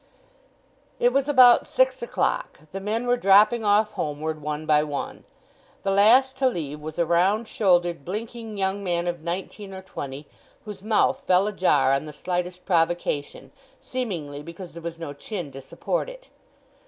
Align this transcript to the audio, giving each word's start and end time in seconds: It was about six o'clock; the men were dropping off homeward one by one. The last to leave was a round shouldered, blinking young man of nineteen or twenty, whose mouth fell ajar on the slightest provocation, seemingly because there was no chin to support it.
It 0.99 1.13
was 1.13 1.27
about 1.27 1.67
six 1.67 2.01
o'clock; 2.01 2.61
the 2.71 2.79
men 2.79 3.05
were 3.05 3.17
dropping 3.17 3.63
off 3.63 3.91
homeward 3.91 4.41
one 4.41 4.65
by 4.65 4.81
one. 4.83 5.25
The 5.83 5.91
last 5.91 6.39
to 6.39 6.47
leave 6.47 6.79
was 6.79 6.97
a 6.97 7.05
round 7.05 7.47
shouldered, 7.47 8.03
blinking 8.03 8.57
young 8.57 8.83
man 8.83 9.05
of 9.05 9.21
nineteen 9.21 9.75
or 9.75 9.83
twenty, 9.83 10.25
whose 10.65 10.81
mouth 10.81 11.21
fell 11.27 11.45
ajar 11.45 11.93
on 11.93 12.07
the 12.07 12.13
slightest 12.13 12.65
provocation, 12.65 13.51
seemingly 13.79 14.41
because 14.41 14.73
there 14.73 14.81
was 14.81 14.97
no 14.97 15.13
chin 15.13 15.51
to 15.51 15.61
support 15.61 16.09
it. 16.09 16.29